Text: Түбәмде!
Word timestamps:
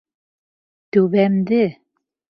Түбәмде! 0.97 1.63